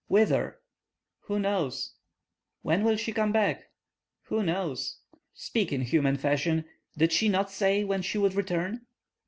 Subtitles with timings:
[0.07, 0.57] "Whither?"
[1.25, 1.93] "Who knows?"
[2.63, 3.69] "When will she come back?"
[4.23, 4.97] "Who knows?"
[5.35, 6.65] "Speak in human fashion.
[6.97, 8.87] Did she not say when she would return?"